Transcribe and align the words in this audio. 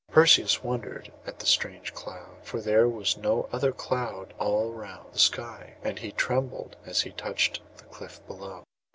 Perseus 0.09 0.63
wondered 0.63 1.13
at 1.27 1.37
that 1.37 1.45
strange 1.45 1.93
cloud, 1.93 2.37
for 2.41 2.59
there 2.59 2.89
was 2.89 3.17
no 3.17 3.47
other 3.53 3.71
cloud 3.71 4.33
all 4.39 4.71
round 4.73 5.13
the 5.13 5.19
sky; 5.19 5.75
and 5.83 5.99
he 5.99 6.11
trembled 6.11 6.75
as 6.87 7.05
it 7.05 7.15
touched 7.19 7.61
the 7.77 7.83
cliff 7.83 8.19
below. 8.25 8.65